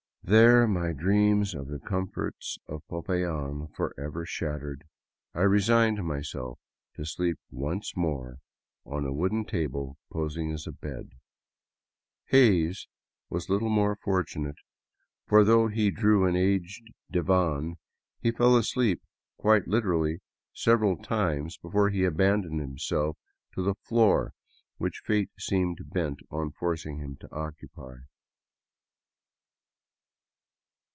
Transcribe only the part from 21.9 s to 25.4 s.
abandoned himself to the floor which fate